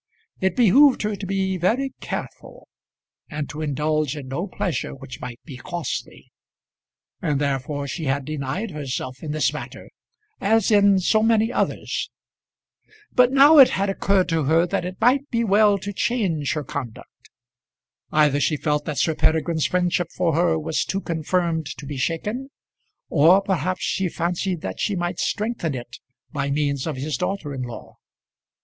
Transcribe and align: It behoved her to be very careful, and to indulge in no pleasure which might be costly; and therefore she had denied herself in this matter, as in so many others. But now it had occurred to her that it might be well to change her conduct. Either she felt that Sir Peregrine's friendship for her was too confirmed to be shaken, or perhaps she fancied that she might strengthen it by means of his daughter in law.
It 0.39 0.55
behoved 0.55 1.03
her 1.03 1.15
to 1.15 1.27
be 1.27 1.57
very 1.57 1.93
careful, 2.01 2.67
and 3.29 3.47
to 3.51 3.61
indulge 3.61 4.17
in 4.17 4.29
no 4.29 4.47
pleasure 4.47 4.95
which 4.95 5.21
might 5.21 5.39
be 5.45 5.57
costly; 5.57 6.31
and 7.21 7.39
therefore 7.39 7.87
she 7.87 8.05
had 8.05 8.25
denied 8.25 8.71
herself 8.71 9.21
in 9.21 9.29
this 9.31 9.53
matter, 9.53 9.91
as 10.39 10.71
in 10.71 10.97
so 10.97 11.21
many 11.21 11.53
others. 11.53 12.09
But 13.13 13.31
now 13.31 13.59
it 13.59 13.69
had 13.69 13.91
occurred 13.91 14.27
to 14.29 14.45
her 14.45 14.65
that 14.65 14.85
it 14.85 14.99
might 14.99 15.29
be 15.29 15.43
well 15.43 15.77
to 15.77 15.93
change 15.93 16.53
her 16.53 16.63
conduct. 16.63 17.29
Either 18.11 18.39
she 18.39 18.57
felt 18.57 18.85
that 18.85 18.97
Sir 18.97 19.13
Peregrine's 19.13 19.67
friendship 19.67 20.07
for 20.17 20.33
her 20.33 20.57
was 20.57 20.83
too 20.83 21.01
confirmed 21.01 21.67
to 21.77 21.85
be 21.85 21.97
shaken, 21.97 22.49
or 23.09 23.39
perhaps 23.39 23.83
she 23.83 24.09
fancied 24.09 24.61
that 24.61 24.79
she 24.79 24.95
might 24.95 25.19
strengthen 25.19 25.75
it 25.75 25.99
by 26.31 26.49
means 26.49 26.87
of 26.87 26.95
his 26.97 27.17
daughter 27.17 27.53
in 27.53 27.61
law. 27.61 27.97